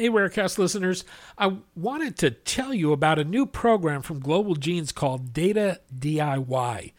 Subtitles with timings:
[0.00, 1.04] Hey, Rarecast listeners.
[1.36, 6.92] I wanted to tell you about a new program from Global Genes called Data DIY.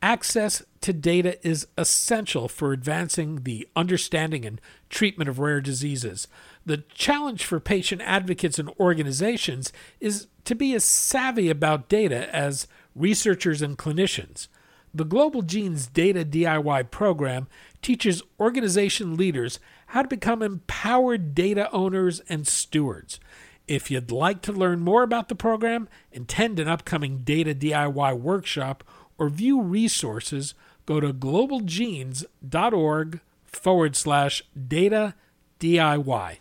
[0.00, 6.26] Access to data is essential for advancing the understanding and treatment of rare diseases.
[6.64, 9.70] The challenge for patient advocates and organizations
[10.00, 14.48] is to be as savvy about data as researchers and clinicians.
[14.94, 17.46] The Global Genes Data DIY program
[17.82, 23.18] teaches organization leaders how to become empowered data owners and stewards.
[23.66, 28.84] If you'd like to learn more about the program, attend an upcoming Data DIY workshop,
[29.18, 30.54] or view resources,
[30.86, 35.14] go to globalgenes.org forward slash data
[35.60, 36.38] DIY.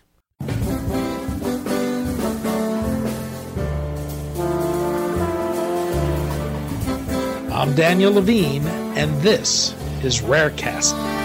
[7.52, 11.17] I'm Daniel Levine, and this is Rarecast.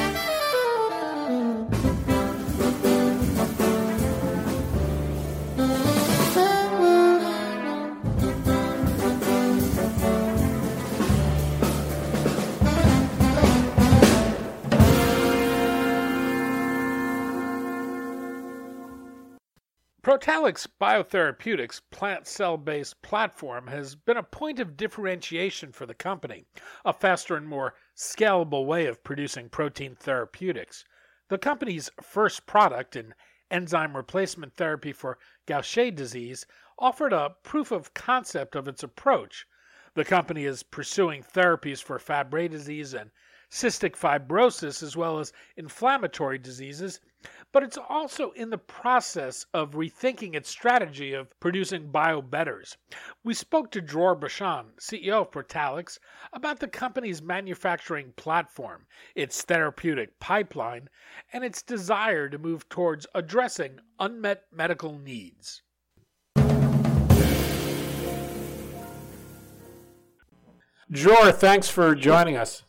[20.43, 26.47] Protalix Biotherapeutics plant cell based platform has been a point of differentiation for the company,
[26.85, 30.85] a faster and more scalable way of producing protein therapeutics.
[31.29, 33.15] The company's first product, an
[33.53, 36.45] enzyme replacement therapy for Gaucher disease,
[36.77, 39.47] offered a proof of concept of its approach.
[39.95, 43.13] The company is pursuing therapies for Fabry disease and
[43.49, 46.99] cystic fibrosis, as well as inflammatory diseases,
[47.53, 52.77] but it's also in the process of rethinking its strategy of producing bio-betters.
[53.25, 55.99] We spoke to Dror Bashan, CEO of Protalix,
[56.33, 60.89] about the company's manufacturing platform, its therapeutic pipeline,
[61.33, 65.63] and its desire to move towards addressing unmet medical needs.
[70.91, 72.65] Dror, thanks for joining us.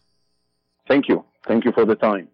[0.87, 1.25] Thank you.
[1.45, 2.29] Thank you for the time.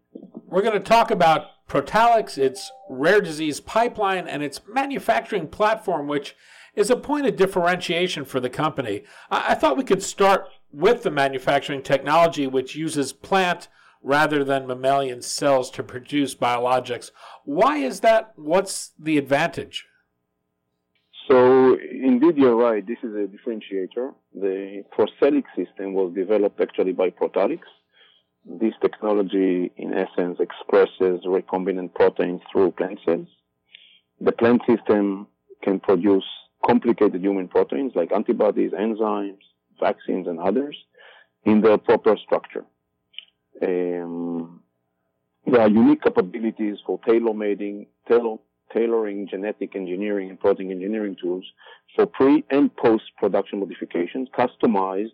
[0.46, 6.36] We're going to talk about Protalix, its rare disease pipeline, and its manufacturing platform, which
[6.76, 9.04] is a point of differentiation for the company.
[9.30, 13.68] I, I thought we could start with the manufacturing technology, which uses plant
[14.02, 17.12] rather than mammalian cells to produce biologics.
[17.46, 18.34] Why is that?
[18.36, 19.86] What's the advantage?
[21.30, 22.86] So, indeed, you're right.
[22.86, 24.16] This is a differentiator.
[24.34, 27.60] The ProCellEx system was developed actually by Protalix
[28.46, 33.28] this technology, in essence, expresses recombinant proteins through plant cells.
[34.22, 35.28] The plant system
[35.62, 36.24] can produce
[36.66, 39.40] complicated human proteins like antibodies, enzymes,
[39.80, 40.76] vaccines, and others
[41.46, 42.66] in their proper structure.
[43.62, 44.62] Um,
[45.46, 48.38] there are unique capabilities for tailor-making, tailor,
[48.74, 51.46] tailoring genetic engineering and protein engineering tools
[51.96, 55.12] for pre and post production modifications customized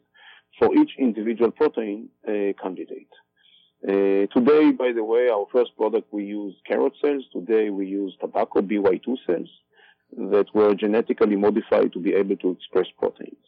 [0.59, 3.09] for each individual protein uh, candidate.
[3.87, 7.23] Uh, today, by the way, our first product we use carrot cells.
[7.31, 9.49] Today we use tobacco BY2 cells
[10.17, 13.45] that were genetically modified to be able to express proteins.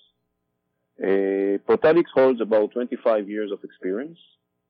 [1.01, 4.19] Uh, Protalix holds about 25 years of experience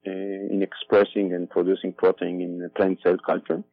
[0.05, 3.63] uh, in expressing and producing protein in plant cell culture.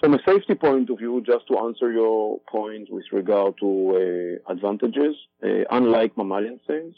[0.00, 4.52] From a safety point of view, just to answer your point with regard to uh,
[4.52, 5.14] advantages,
[5.44, 6.94] uh, unlike mammalian cells,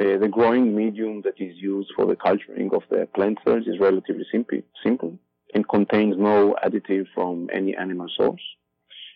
[0.00, 3.78] uh, the growing medium that is used for the culturing of the plant cells is
[3.78, 5.18] relatively simple, simple
[5.54, 8.42] and contains no additive from any animal source.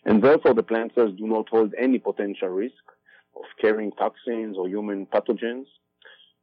[0.04, 2.84] And therefore, the plant cells do not hold any potential risk
[3.36, 5.66] of carrying toxins or human pathogens.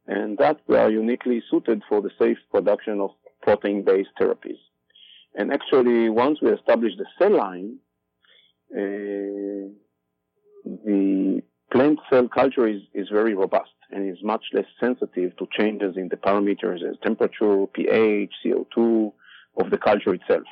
[0.06, 3.10] And that they are uniquely suited for the safe production of
[3.42, 4.58] protein-based therapies.
[5.34, 7.78] And actually, once we establish the cell line,
[8.72, 9.72] uh,
[10.64, 11.42] the
[11.72, 16.08] plant cell culture is, is very robust and is much less sensitive to changes in
[16.08, 19.12] the parameters as temperature, pH, CO2
[19.58, 20.44] of the culture itself.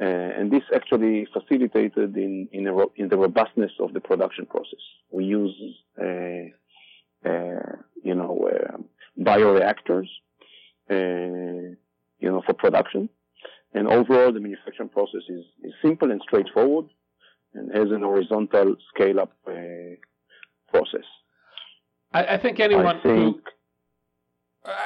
[0.00, 4.80] Uh, and this actually facilitated in, in, a, in, the robustness of the production process.
[5.10, 5.54] We use,
[5.98, 8.76] uh, uh, you know, uh,
[9.18, 10.08] bioreactors,
[10.90, 11.74] uh,
[12.18, 13.08] you know, for production.
[13.72, 16.86] And overall, the manufacturing process is, is simple and straightforward
[17.54, 19.32] and has an horizontal scale-up.
[22.12, 23.40] I, I think anyone I think, who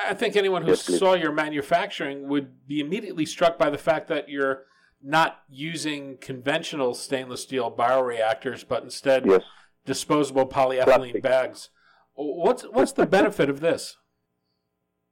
[0.08, 4.08] I think anyone who yes, saw your manufacturing would be immediately struck by the fact
[4.08, 4.64] that you're
[5.02, 9.42] not using conventional stainless steel bioreactors, but instead yes.
[9.86, 11.22] disposable polyethylene Plastic.
[11.22, 11.70] bags.
[12.14, 13.96] What's what's the benefit of this?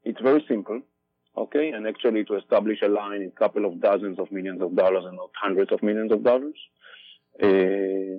[0.05, 0.83] It's very simple.
[1.37, 4.75] okay, and actually to establish a line in a couple of dozens of millions of
[4.77, 6.59] dollars and not hundreds of millions of dollars.
[7.43, 8.19] Uh,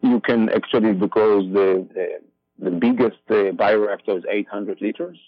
[0.00, 2.08] you can actually, because the, the,
[2.58, 5.18] the biggest uh, bioreactor is 800 liters,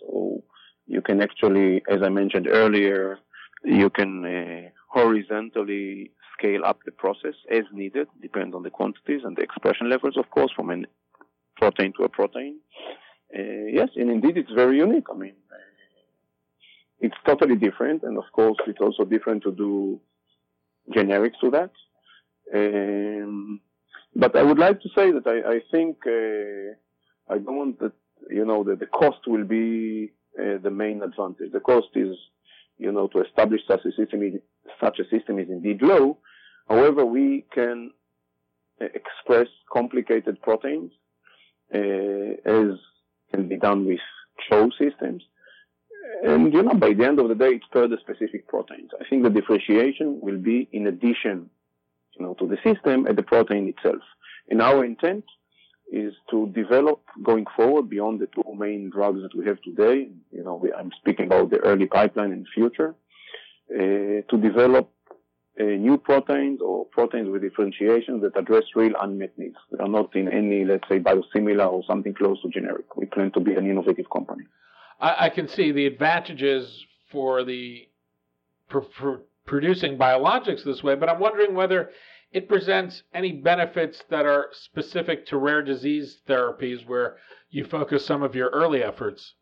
[0.00, 0.42] so
[0.86, 3.18] you can actually, as I mentioned earlier,
[3.64, 9.36] you can uh, horizontally scale up the process as needed, depends on the quantities and
[9.36, 10.82] the expression levels, of course, from a
[11.56, 12.58] protein to a protein.
[13.36, 15.06] Uh, yes, and indeed it's very unique.
[15.10, 15.56] I mean, uh,
[17.00, 20.00] it's totally different, and of course it's also different to do
[20.94, 21.70] generics to that.
[22.54, 23.60] Um,
[24.16, 27.92] but I would like to say that I, I think uh, I don't want that
[28.30, 31.52] you know that the cost will be uh, the main advantage.
[31.52, 32.16] The cost is
[32.78, 34.34] you know to establish such a system is,
[34.80, 36.18] such a system is indeed low.
[36.68, 37.92] However, we can
[38.80, 40.92] uh, express complicated proteins
[41.74, 42.78] uh, as
[43.32, 44.00] can be done with
[44.48, 45.22] CHO systems.
[46.24, 48.90] And, you know, by the end of the day, it's per the specific proteins.
[49.00, 51.50] I think the differentiation will be in addition,
[52.18, 54.02] you know, to the system at the protein itself.
[54.48, 55.24] And our intent
[55.92, 60.08] is to develop going forward beyond the two main drugs that we have today.
[60.32, 62.94] You know, we, I'm speaking about the early pipeline in the future,
[63.72, 64.90] uh, to develop
[65.58, 69.56] uh, new proteins or proteins with differentiation that address real unmet needs.
[69.70, 72.96] They are not in any, let's say, biosimilar or something close to generic.
[72.96, 74.44] We plan to be an innovative company.
[75.00, 77.88] I, I can see the advantages for the
[78.68, 81.90] for, for producing biologics this way, but I'm wondering whether
[82.32, 87.16] it presents any benefits that are specific to rare disease therapies where
[87.50, 89.34] you focus some of your early efforts.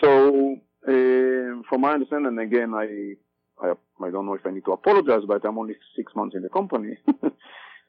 [0.00, 3.14] So, uh, from my understanding, again, I
[3.62, 3.72] I,
[4.04, 6.48] I don't know if I need to apologize, but I'm only six months in the
[6.48, 6.98] company.
[7.08, 7.30] uh,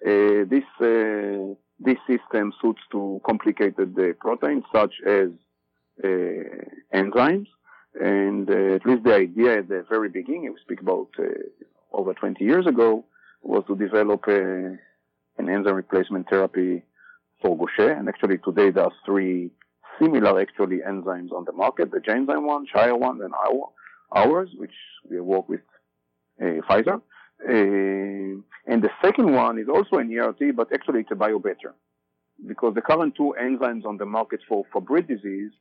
[0.03, 5.29] this uh, this system suits to complicated proteins such as
[6.03, 6.07] uh,
[6.93, 7.47] enzymes,
[8.01, 11.23] and uh, at least the idea at the very beginning, we speak about uh,
[11.93, 13.05] over 20 years ago,
[13.41, 14.77] was to develop a,
[15.37, 16.83] an enzyme replacement therapy
[17.41, 19.51] for Gaucher, and actually today there are three
[20.01, 23.69] similar actually enzymes on the market: the Genzyme one, Shire one, and our
[24.11, 24.73] ours, which
[25.09, 25.61] we work with
[26.41, 27.01] uh, Pfizer.
[27.47, 31.73] Uh, and the second one is also an ERT, but actually it's a biobetter.
[32.47, 35.51] Because the current two enzymes on the market for Fabry disease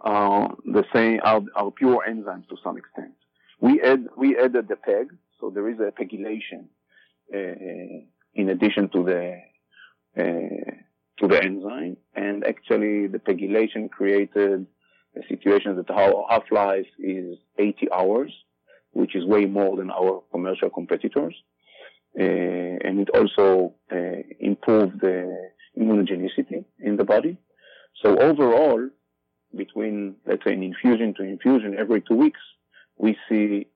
[0.00, 3.12] are the same, are, pure enzymes to some extent.
[3.60, 5.08] We add, we added the PEG,
[5.40, 6.66] so there is a pegylation
[7.34, 8.04] uh,
[8.34, 9.40] in addition to the
[10.16, 10.72] uh,
[11.18, 14.66] to the enzyme, and actually the pegylation created
[15.16, 18.32] a situation that our half-life is 80 hours,
[18.92, 21.34] which is way more than our commercial competitors.
[22.18, 27.36] Uh, and it also uh, improved the immunogenicity in the body.
[28.02, 28.88] So overall,
[29.56, 32.40] between, let's say, an infusion to infusion every two weeks,
[32.96, 33.66] we see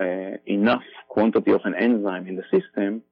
[0.00, 3.02] uh, enough quantity of an enzyme in the system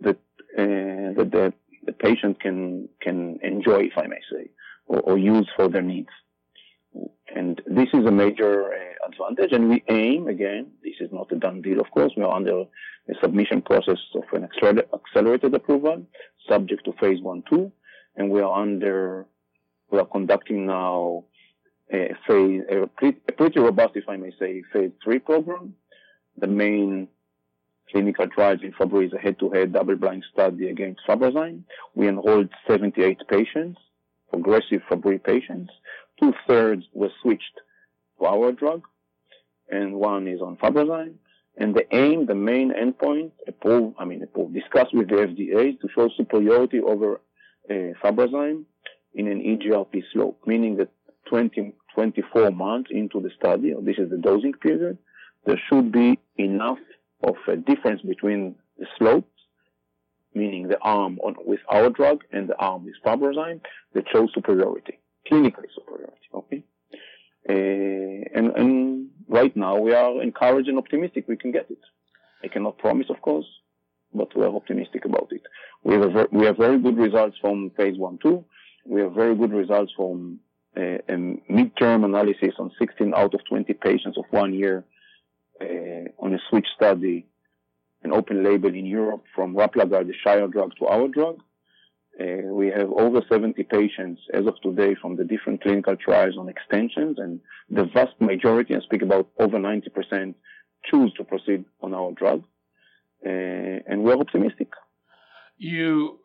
[0.00, 0.16] that,
[0.58, 1.52] uh, that the,
[1.84, 4.50] the patient can, can enjoy, if I may say,
[4.86, 6.10] or, or use for their needs.
[7.34, 9.52] And this is a major uh, advantage.
[9.52, 12.12] And we aim, again, this is not a done deal, of course.
[12.16, 14.44] We are under a submission process of an
[14.94, 16.06] accelerated approval,
[16.48, 17.72] subject to phase one, two.
[18.16, 19.26] And we are under,
[19.92, 21.24] we are conducting now
[21.92, 25.74] a phase, a pretty, a pretty robust, if I may say, phase three program.
[26.38, 27.08] The main
[27.90, 31.62] clinical trials in Fabry is a head-to-head double-blind study against Fabrazyme.
[31.94, 33.78] We enrolled 78 patients,
[34.30, 35.70] progressive Fabry patients
[36.22, 37.60] two thirds were switched
[38.18, 38.82] to our drug,
[39.68, 41.14] and one is on Fabrazyme.
[41.56, 45.88] And the aim, the main endpoint, approved, I mean, approved, discussed with the FDA to
[45.94, 47.20] show superiority over
[47.68, 48.64] uh, Fabrazyme
[49.14, 50.90] in an eGFR slope, meaning that
[51.28, 54.98] 20, 24 months into the study, or this is the dosing period,
[55.44, 56.78] there should be enough
[57.22, 59.28] of a difference between the slopes,
[60.34, 63.60] meaning the arm on, with our drug and the arm with Fabrazyme,
[63.94, 64.98] that shows superiority
[65.30, 66.28] clinically superiority.
[66.34, 66.64] Okay,
[67.48, 71.78] uh, and and right now we are encouraged and optimistic we can get it.
[72.42, 73.46] I cannot promise, of course,
[74.12, 75.42] but we are optimistic about it.
[75.84, 78.44] We have ver- we have very good results from phase one two.
[78.84, 80.40] We have very good results from
[80.76, 81.12] uh, a
[81.50, 84.84] midterm analysis on 16 out of 20 patients of one year
[85.60, 85.64] uh,
[86.18, 87.26] on a switch study,
[88.02, 91.40] an open label in Europe from Replagal, the Shire drug, to our drug.
[92.20, 96.48] Uh, we have over 70 patients as of today from the different clinical trials on
[96.48, 100.34] extensions, and the vast majority, I speak about over 90%,
[100.90, 102.44] choose to proceed on our drug,
[103.24, 104.68] uh, and we're optimistic.
[105.56, 106.18] You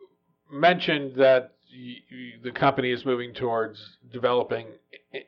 [0.50, 4.66] mentioned that you, the company is moving towards developing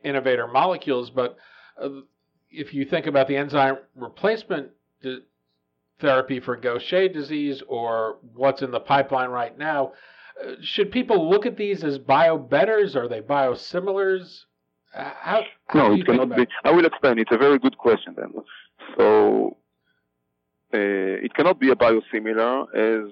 [0.04, 1.10] innovator molecules.
[1.10, 1.36] But
[1.80, 1.88] uh,
[2.50, 4.70] if you think about the enzyme replacement
[6.00, 9.92] therapy for Gaucher disease or what's in the pipeline right now,
[10.42, 12.96] uh, should people look at these as biobetters?
[12.96, 14.44] Are they biosimilars?
[14.92, 16.46] How, how no, it cannot be.
[16.64, 17.18] I will explain.
[17.18, 18.32] It's a very good question then.
[18.98, 19.56] So
[20.72, 20.78] uh,
[21.24, 23.10] it cannot be a biosimilar as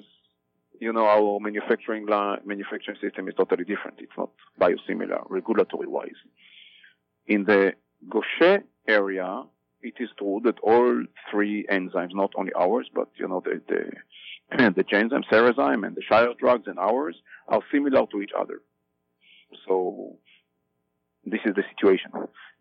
[0.80, 3.98] you know our manufacturing line, manufacturing system is totally different.
[3.98, 4.30] It's not
[4.60, 6.20] biosimilar regulatory wise.
[7.26, 7.72] In the
[8.08, 9.42] Gaucher area,
[9.82, 14.70] it is true that all three enzymes, not only ours, but you know the the,
[14.76, 17.16] the Genzyme, Cerezyme, and the Shire drugs and ours
[17.48, 18.60] are similar to each other.
[19.66, 20.16] So
[21.24, 22.10] this is the situation.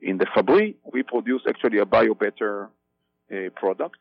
[0.01, 2.69] In the Fabry, we produce actually a biobetter
[3.31, 3.99] uh, product.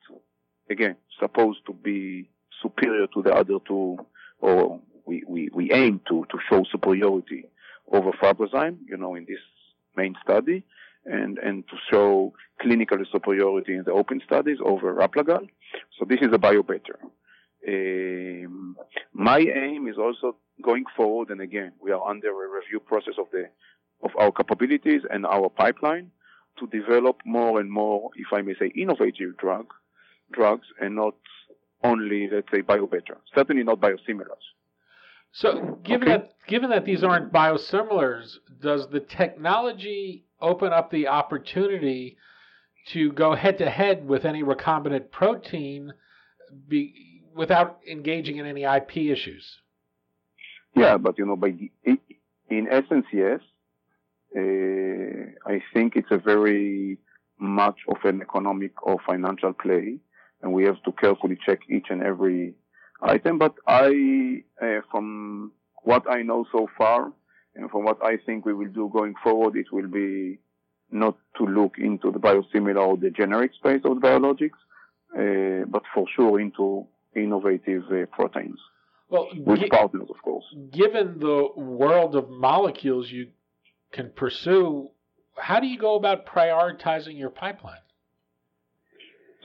[0.71, 2.29] Again, supposed to be
[2.63, 3.99] superior to the other two,
[4.41, 7.49] or we, we, we aim to, to show superiority
[7.93, 9.39] over Fabrazyme, you know, in this
[9.97, 10.65] main study,
[11.05, 15.49] and, and to show clinical superiority in the open studies over Replagal.
[15.99, 16.99] So this is a biobetter.
[17.69, 18.77] Um,
[19.13, 23.27] my aim is also going forward, and again, we are under a review process of
[23.33, 23.49] the
[24.03, 26.11] of our capabilities and our pipeline
[26.59, 29.73] to develop more and more, if I may say, innovative drug
[30.33, 31.15] drugs and not
[31.85, 33.17] only, let's say, biobetter.
[33.35, 34.45] Certainly not biosimilars.
[35.33, 36.19] So, given okay.
[36.19, 42.17] that given that these aren't biosimilars, does the technology open up the opportunity
[42.93, 45.93] to go head to head with any recombinant protein
[46.69, 49.59] be, without engaging in any IP issues?
[50.75, 51.55] Yeah, but you know, by
[51.85, 53.41] in essence, yes.
[54.37, 56.99] Uh, I think it's a very
[57.39, 59.99] much of an economic or financial play,
[60.43, 62.55] and we have to carefully check each and every
[63.03, 63.39] item.
[63.39, 65.53] But I, uh, from
[65.83, 67.13] what I know so far,
[67.55, 70.39] and from what I think we will do going forward, it will be
[70.91, 74.61] not to look into the biosimilar or the generic space of the biologics,
[75.17, 78.59] uh, but for sure into innovative uh, proteins.
[79.09, 80.45] Well, with g- partners, of course.
[80.71, 83.29] Given the world of molecules you
[83.93, 84.91] can pursue,
[85.37, 87.79] how do you go about prioritizing your pipeline?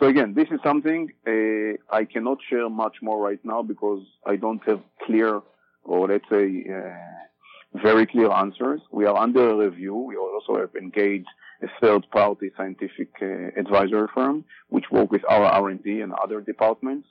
[0.01, 4.35] So again, this is something uh, I cannot share much more right now because I
[4.35, 5.43] don't have clear,
[5.83, 8.81] or let's say, uh, very clear answers.
[8.91, 9.93] We are under review.
[9.95, 11.27] We also have engaged
[11.61, 17.07] a third-party scientific uh, advisory firm, which work with our R&D and other departments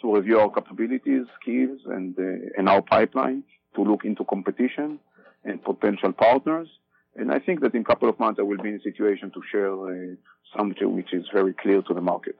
[0.00, 4.98] to review our capabilities, skills, and uh, and our pipeline to look into competition
[5.44, 6.68] and potential partners.
[7.16, 9.30] And I think that in a couple of months I will be in a situation
[9.32, 10.14] to share uh,
[10.56, 12.36] something which is very clear to the market.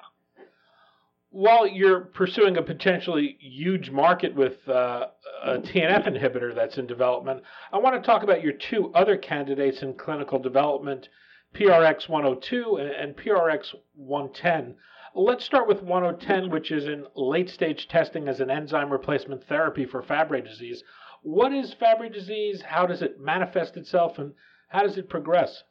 [1.30, 5.06] While you're pursuing a potentially huge market with uh,
[5.42, 9.82] a TNF inhibitor that's in development, I want to talk about your two other candidates
[9.82, 11.08] in clinical development,
[11.54, 14.74] PRX 102 and PRX 110.
[15.14, 19.84] Let's start with 110, which is in late stage testing as an enzyme replacement therapy
[19.84, 20.82] for Fabry disease.
[21.22, 22.62] What is Fabry disease?
[22.62, 24.18] How does it manifest itself?
[24.18, 24.32] And
[24.72, 25.62] how does it progress?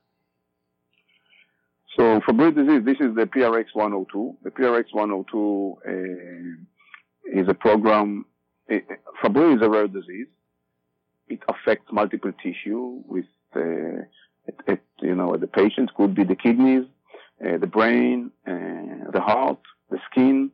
[1.98, 4.38] So for Fabry disease, this is the PRX 102.
[4.44, 8.26] The PRX 102 uh, is a program.
[8.72, 8.78] Uh,
[9.22, 10.28] Fabry is a rare disease.
[11.28, 14.04] It affects multiple tissue with, uh,
[14.46, 16.86] it, it, you know, the patients could be the kidneys,
[17.46, 20.52] uh, the brain, the heart, the skin,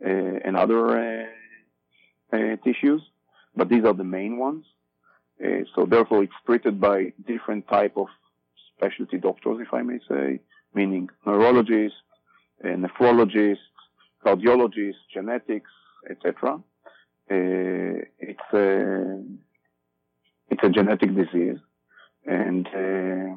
[0.00, 1.28] and other
[2.64, 3.02] tissues
[3.56, 4.64] but these are the main ones.
[5.42, 8.06] Uh, so therefore, it's treated by different type of
[8.76, 10.40] specialty doctors, if I may say,
[10.74, 11.98] meaning neurologists,
[12.64, 13.56] uh, nephrologists,
[14.24, 15.70] cardiologists, genetics,
[16.08, 16.54] etc.
[17.30, 19.22] Uh, it's a
[20.50, 21.58] it's a genetic disease,
[22.26, 23.34] and uh,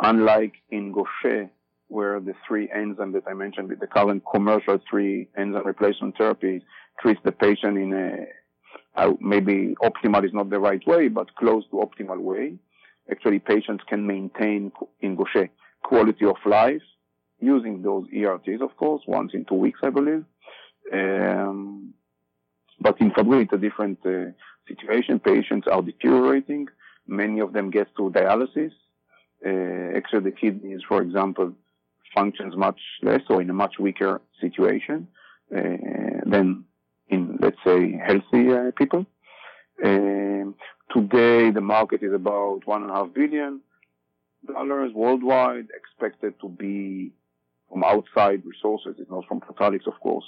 [0.00, 1.48] unlike in Gaucher,
[1.88, 6.64] where the three enzymes that I mentioned, the current commercial three enzyme replacement therapy
[7.00, 8.26] treats the patient in a
[9.20, 12.54] maybe optimal is not the right way, but close to optimal way.
[13.10, 15.48] Actually, patients can maintain in Gaucher
[15.82, 16.82] quality of life
[17.38, 20.24] using those ERTs, of course, once in two weeks, I believe.
[20.92, 21.94] Um,
[22.80, 24.32] but in Fabry, it's a different uh,
[24.68, 25.20] situation.
[25.20, 26.66] Patients are deteriorating.
[27.06, 28.72] Many of them get to dialysis.
[29.44, 31.52] Uh, actually, the kidneys, for example,
[32.14, 35.06] functions much less or in a much weaker situation
[35.54, 35.60] uh,
[36.24, 36.64] than
[37.40, 39.06] let's say, healthy uh, people.
[39.84, 40.54] Um,
[40.94, 43.60] today, the market is about one and a half billion
[44.46, 47.12] dollars worldwide, expected to be
[47.68, 48.94] from outside resources.
[48.98, 50.24] It's not from Protalix, of course,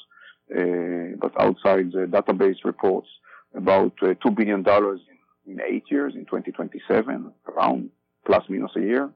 [0.50, 3.08] uh, but outside the database reports
[3.54, 5.00] about uh, two billion dollars
[5.46, 7.90] in eight years, in 2027, around
[8.26, 9.10] plus minus a year.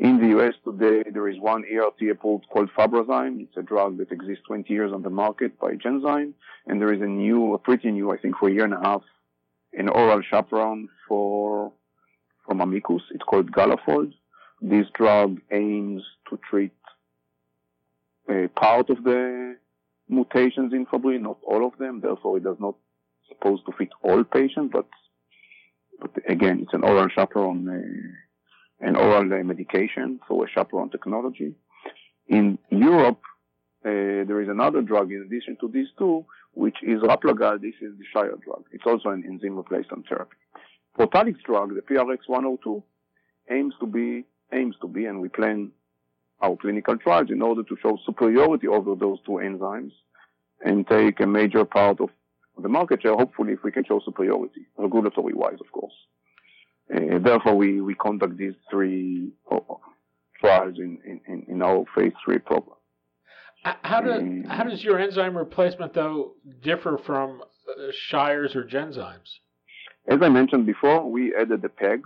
[0.00, 3.40] Uh, in the US today, there is one ERT approved called Fabrazyme.
[3.40, 6.32] It's a drug that exists 20 years on the market by Genzyme.
[6.66, 8.80] And there is a new, a pretty new, I think for a year and a
[8.80, 9.02] half,
[9.72, 11.72] an oral chaperone for,
[12.46, 13.02] from Amicus.
[13.10, 14.12] It's called Galafold.
[14.60, 16.72] This drug aims to treat
[18.28, 19.56] a part of the
[20.08, 22.00] mutations in Fabry, not all of them.
[22.00, 22.74] Therefore, it does not
[23.28, 24.86] supposed to fit all patients, but,
[26.00, 27.68] but again, it's an oral chaperone.
[27.68, 28.27] Uh,
[28.80, 31.54] an oral medication, so a chaperone technology.
[32.28, 33.20] In Europe,
[33.84, 37.60] uh, there is another drug in addition to these two, which is Replagal.
[37.60, 38.64] This is the Shire drug.
[38.72, 40.36] It's also an enzyme replacement therapy.
[40.98, 42.82] Protalix drug, the PRX102,
[43.50, 45.70] aims to be, aims to be, and we plan
[46.40, 49.92] our clinical trials in order to show superiority over those two enzymes
[50.64, 52.10] and take a major part of
[52.60, 55.92] the market share, hopefully if we can show superiority, regulatory wise, of course.
[56.94, 59.58] Uh, therefore, we, we conduct these three uh,
[60.40, 62.76] trials in, in, in our phase three program.
[63.62, 69.40] How, do, um, how does your enzyme replacement, though, differ from uh, Shires or Genzymes?
[70.06, 72.04] As I mentioned before, we added the PEG.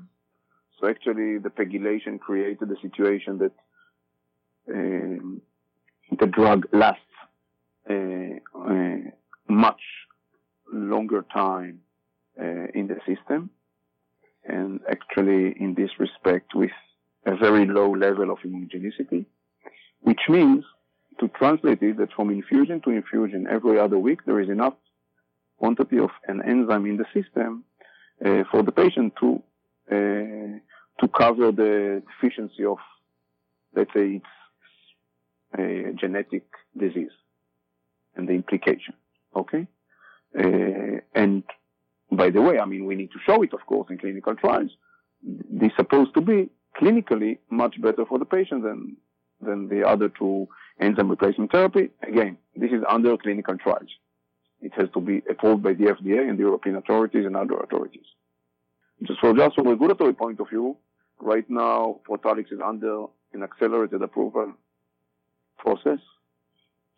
[0.81, 3.53] So actually, the pegylation created a situation that
[4.75, 5.43] um,
[6.19, 7.01] the drug lasts
[7.89, 7.95] uh,
[8.59, 8.97] uh,
[9.49, 9.81] much
[10.73, 11.81] longer time
[12.41, 13.51] uh, in the system
[14.45, 16.71] and actually in this respect with
[17.27, 19.25] a very low level of immunogenicity,
[20.01, 20.65] which means
[21.21, 24.75] to translate it that from infusion to infusion every other week there is enough
[25.59, 27.65] quantity of an enzyme in the system
[28.25, 29.43] uh, for the patient to
[29.91, 30.59] uh,
[31.01, 32.79] to cover the deficiency of
[33.75, 34.27] let's say it's
[35.59, 36.45] a genetic
[36.77, 37.11] disease
[38.17, 38.95] and the implication.
[39.35, 39.67] Okay?
[40.39, 41.43] Uh, and
[42.13, 44.71] by the way, I mean, we need to show it, of course, in clinical trials.
[45.23, 46.51] This is supposed to be
[46.81, 48.97] clinically much better for the patient than,
[49.41, 50.49] than the other two
[50.81, 51.91] enzyme replacement therapy.
[52.07, 53.89] Again, this is under clinical trials.
[54.61, 58.05] It has to be approved by the FDA and the European authorities and other authorities.
[59.03, 60.77] Just for just from a regulatory point of view,
[61.21, 64.53] right now, Protalix is under an accelerated approval
[65.59, 65.99] process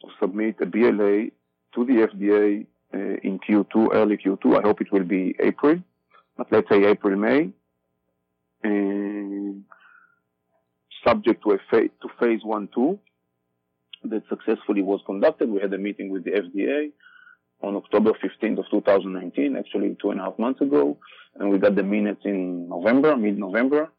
[0.03, 1.31] to submit a BLA
[1.75, 2.67] to the FDA
[3.23, 4.59] in Q2, early Q2.
[4.59, 5.79] I hope it will be April,
[6.37, 7.51] but let's say April, May.
[11.07, 12.99] Subject to a phase, to phase one, two
[14.05, 15.49] that successfully was conducted.
[15.49, 16.93] We had a meeting with the FDA
[17.63, 20.99] on October 15th of 2019, actually two and a half months ago,
[21.37, 23.91] and we got the minutes in November, mid-November,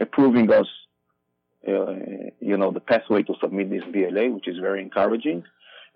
[0.00, 0.66] approving us,
[1.68, 1.92] uh,
[2.40, 5.44] you know, the pathway to submit this BLA, which is very encouraging.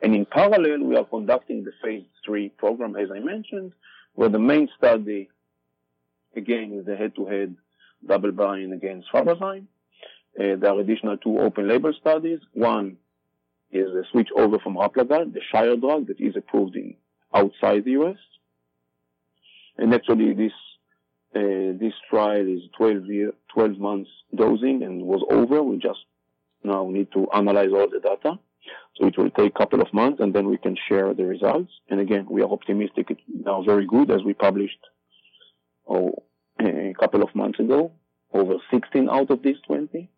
[0.02, 3.72] And in parallel, we are conducting the phase three program, as I mentioned,
[4.14, 5.28] where the main study,
[6.34, 7.56] again, is the head-to-head
[8.06, 9.66] double blind against Fabrazyme.
[10.38, 12.40] Uh, there are additional two open label studies.
[12.54, 12.96] One
[13.70, 16.94] is a switch over from Replagal, the Shire drug that is approved in
[17.34, 18.16] outside the US.
[19.76, 20.52] And actually this,
[21.34, 25.62] uh, this trial is 12 year, 12 months dosing and was over.
[25.62, 26.00] We just
[26.64, 28.38] now need to analyze all the data.
[28.96, 31.72] So it will take a couple of months and then we can share the results.
[31.88, 34.78] And again, we are optimistic it's now very good as we published
[35.88, 36.22] oh,
[36.60, 37.92] a couple of months ago,
[38.32, 40.10] over 16 out of these 20.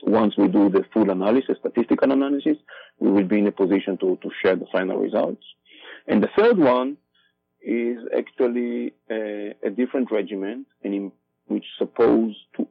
[0.00, 2.56] So once we do the full analysis, statistical analysis,
[2.98, 5.42] we will be in a position to, to share the final results.
[6.06, 6.98] And the third one
[7.60, 11.10] is actually a, a different regimen, in
[11.46, 12.68] which supposed to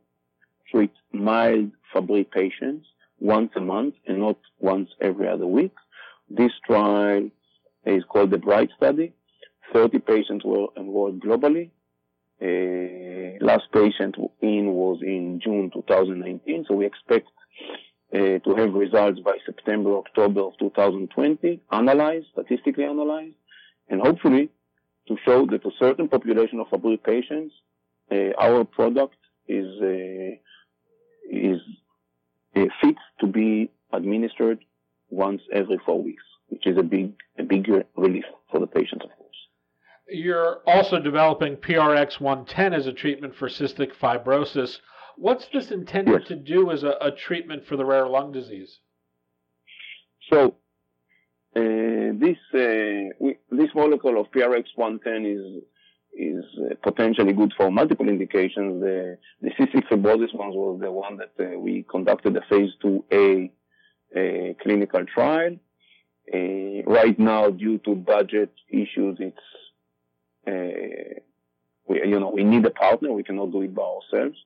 [0.72, 2.88] treat mild Fabry patients
[3.20, 5.74] once a month and not once every other week.
[6.30, 7.30] This trial
[7.86, 9.14] is called the BRIGHT study.
[9.74, 11.72] 30 patients were enrolled globally.
[12.42, 17.28] Uh, last patient in was in June 2019, so we expect
[18.14, 23.34] uh, to have results by September, October of 2020, analyzed, statistically analyzed,
[23.90, 24.50] and hopefully
[25.08, 27.54] to show that a certain population of Fabry patients,
[28.12, 29.16] uh, our product
[29.48, 30.36] is uh,
[31.30, 31.60] is
[32.82, 34.60] fit to be administered
[35.10, 39.12] once every four weeks, which is a big, a big relief for the patients, of
[39.18, 39.28] course.
[40.10, 44.78] You're also developing PRX110 as a treatment for cystic fibrosis.
[45.18, 46.28] What's this intended yes.
[46.30, 48.80] to do as a, a, treatment for the rare lung disease?
[50.32, 50.56] So,
[51.56, 55.64] uh, this uh, we, this molecule of PRX110 is
[56.18, 58.82] is uh, potentially good for multiple indications.
[58.82, 63.52] The, the cystic fibrosis one was the one that uh, we conducted a phase 2A
[64.16, 65.56] uh, clinical trial.
[66.34, 69.38] Uh, right now, due to budget issues, it's
[70.48, 71.20] uh,
[71.88, 73.12] we, you know, we need a partner.
[73.12, 74.38] We cannot do it by ourselves.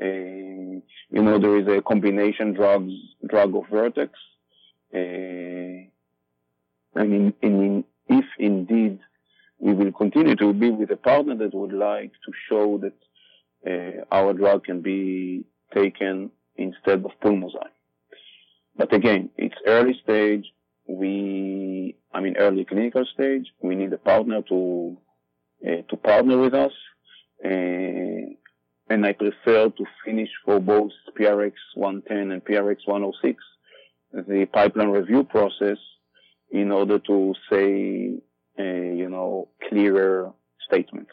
[0.00, 2.92] Uh, you know, there is a combination drugs,
[3.26, 4.12] drug of Vertex.
[4.92, 5.88] I
[7.04, 8.98] mean, in, if indeed
[9.60, 12.96] we will continue to be with a partner that would like to show that
[13.66, 15.44] uh, our drug can be
[15.74, 17.76] taken instead of pulmozyme.
[18.76, 20.46] But again, it's early stage.
[20.88, 23.46] We, I mean, early clinical stage.
[23.62, 24.96] We need a partner to
[25.66, 26.72] uh, to partner with us.
[27.44, 28.34] Uh,
[28.88, 33.42] and I prefer to finish for both PRX 110 and PRX 106
[34.12, 35.78] the pipeline review process
[36.50, 38.20] in order to say,
[38.58, 40.32] uh, you know, clearer
[40.66, 41.12] statements.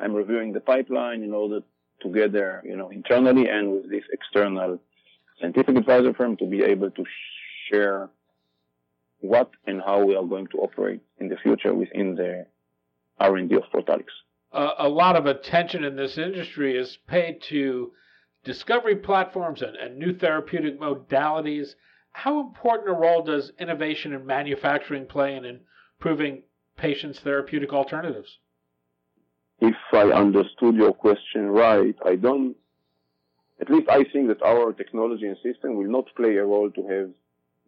[0.00, 1.60] I'm reviewing the pipeline in order
[2.00, 4.78] together, you know, internally and with this external
[5.40, 7.04] scientific advisor firm to be able to
[7.70, 8.08] share
[9.20, 12.46] what and how we are going to operate in the future within the
[13.18, 14.06] R&D of Protalix.
[14.52, 17.92] Uh, a lot of attention in this industry is paid to
[18.44, 21.74] discovery platforms and, and new therapeutic modalities
[22.12, 25.60] how important a role does innovation in manufacturing play in
[25.98, 26.42] improving
[26.80, 28.38] patients' therapeutic alternatives?
[29.60, 32.56] If I understood your question right, I don't,
[33.60, 36.82] at least I think that our technology and system will not play a role to
[36.88, 37.10] have,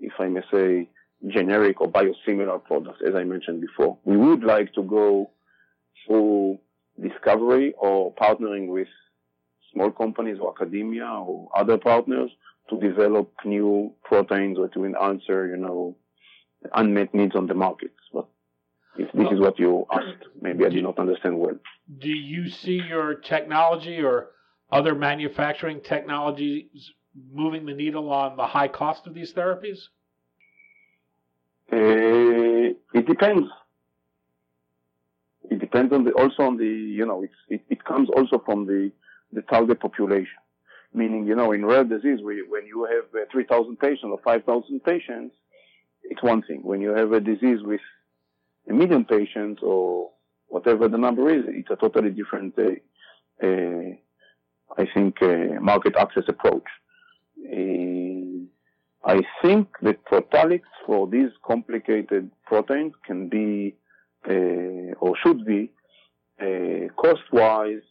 [0.01, 0.89] if I may say,
[1.29, 3.99] generic or biosimilar products, as I mentioned before.
[4.05, 5.31] We would like to go
[6.07, 6.59] through
[7.01, 8.89] discovery or partnering with
[9.73, 12.31] small companies or academia or other partners
[12.71, 15.97] to develop new proteins or to answer, you know,
[16.75, 17.95] unmet needs on the markets.
[18.13, 18.27] But
[18.97, 21.57] if this is what you asked, maybe I did not understand well.
[21.99, 24.31] Do you see your technology or
[24.71, 26.93] other manufacturing technologies
[27.33, 29.79] moving the needle on the high cost of these therapies?
[31.73, 33.49] Uh, it depends.
[35.51, 38.67] It depends on the also on the you know it's it, it comes also from
[38.67, 38.93] the
[39.33, 40.39] the target population
[40.95, 45.35] meaning, you know, in rare disease, when you have uh, 3,000 patients or 5,000 patients,
[46.05, 46.61] it's one thing.
[46.63, 47.81] When you have a disease with
[48.69, 50.11] a million patients or
[50.49, 53.91] whatever the number is, it's a totally different, uh, uh,
[54.79, 56.69] I think, uh, market access approach.
[57.45, 58.45] Uh,
[59.05, 63.75] I think that Protalix for these complicated proteins can be,
[64.29, 65.71] uh, or should be,
[66.97, 67.83] cost-wise,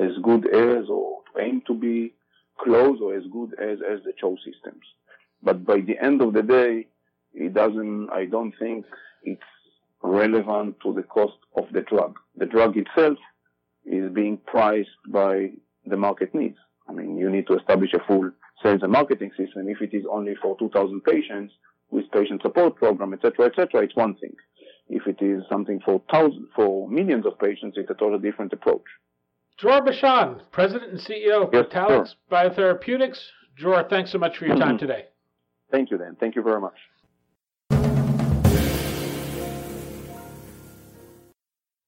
[0.00, 2.14] as good as or aim to be
[2.58, 4.84] close or as good as, as the CHO systems.
[5.42, 6.86] But by the end of the day,
[7.34, 8.86] it doesn't, I don't think
[9.22, 9.42] it's
[10.02, 12.18] relevant to the cost of the drug.
[12.36, 13.18] The drug itself
[13.84, 15.50] is being priced by
[15.86, 16.58] the market needs.
[16.88, 18.30] I mean, you need to establish a full
[18.62, 19.68] sales and marketing system.
[19.68, 21.52] If it is only for 2,000 patients
[21.90, 24.34] with patient support program, etc., etc., it's one thing.
[24.88, 28.84] If it is something for thousands, for millions of patients, it's a totally different approach.
[29.58, 33.18] Dror Bashan, President and CEO of yes, Protalix Biotherapeutics.
[33.56, 34.86] Dror, thanks so much for your time mm-hmm.
[34.86, 35.06] today.
[35.70, 36.16] Thank you, Dan.
[36.18, 36.76] Thank you very much.